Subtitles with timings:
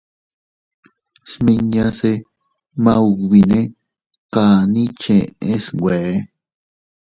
[1.31, 2.11] Smiñase
[2.83, 3.59] maubine
[4.33, 5.95] kani cheʼe snwe.